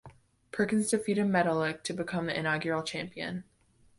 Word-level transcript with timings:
Perkins 0.51 0.89
defeated 0.89 1.27
Metalik 1.27 1.83
to 1.83 1.93
become 1.93 2.25
the 2.25 2.35
inaugural 2.35 2.81
champion. 2.81 3.43